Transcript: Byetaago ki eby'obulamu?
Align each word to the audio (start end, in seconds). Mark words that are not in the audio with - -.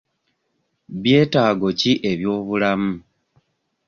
Byetaago 1.01 1.67
ki 1.79 1.91
eby'obulamu? 2.11 2.93